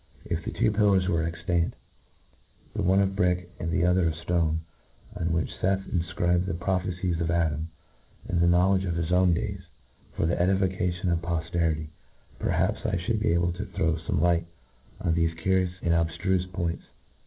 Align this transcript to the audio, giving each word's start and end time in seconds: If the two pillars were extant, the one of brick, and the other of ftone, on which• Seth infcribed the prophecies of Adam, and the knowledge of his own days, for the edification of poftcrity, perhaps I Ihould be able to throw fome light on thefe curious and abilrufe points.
If 0.25 0.43
the 0.43 0.51
two 0.51 0.71
pillars 0.71 1.07
were 1.07 1.23
extant, 1.23 1.75
the 2.75 2.81
one 2.81 3.01
of 3.01 3.15
brick, 3.15 3.51
and 3.59 3.69
the 3.69 3.85
other 3.85 4.07
of 4.07 4.15
ftone, 4.15 4.57
on 5.15 5.31
which• 5.31 5.49
Seth 5.61 5.81
infcribed 5.81 6.47
the 6.47 6.55
prophecies 6.55 7.21
of 7.21 7.29
Adam, 7.29 7.69
and 8.27 8.41
the 8.41 8.47
knowledge 8.47 8.83
of 8.83 8.95
his 8.95 9.11
own 9.11 9.35
days, 9.35 9.61
for 10.13 10.25
the 10.25 10.41
edification 10.41 11.11
of 11.11 11.19
poftcrity, 11.19 11.89
perhaps 12.39 12.79
I 12.83 12.95
Ihould 12.95 13.19
be 13.19 13.31
able 13.35 13.51
to 13.53 13.65
throw 13.67 13.93
fome 13.93 14.19
light 14.21 14.47
on 14.99 15.13
thefe 15.13 15.37
curious 15.37 15.73
and 15.83 15.91
abilrufe 15.93 16.51
points. 16.51 16.85